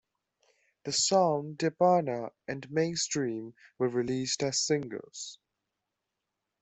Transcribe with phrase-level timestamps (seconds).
[0.85, 5.37] The songs "Djapana" and "Mainstream" were released as singles.